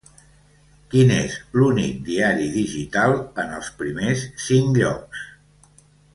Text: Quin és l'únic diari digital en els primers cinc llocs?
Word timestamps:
Quin 0.93 1.11
és 1.15 1.35
l'únic 1.59 1.99
diari 2.07 2.47
digital 2.55 3.13
en 3.45 3.53
els 3.59 3.71
primers 3.83 4.25
cinc 4.47 4.81
llocs? 4.83 5.23